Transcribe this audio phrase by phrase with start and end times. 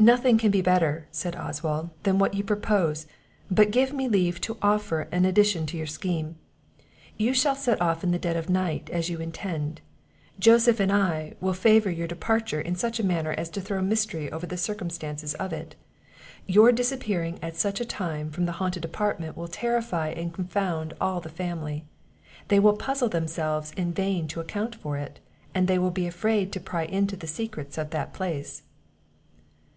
[0.00, 3.06] "Nothing can be better," said Oswald, "than what you propose;
[3.50, 6.36] but give me leave to offer an addition to your scheme.
[7.16, 9.80] You shall set off in the dead of night, as you intend;
[10.38, 13.82] Joseph and I, will favour your departure in such a manner as to throw a
[13.82, 15.74] mystery over the circumstances of it.
[16.46, 21.20] Your disappearing at such a time from the haunted apartment will terrify and confound all
[21.20, 21.84] the family;
[22.48, 25.18] they will puzzle themselves in vain to account for it,
[25.54, 28.62] and they will be afraid to pry into the secrets of that place."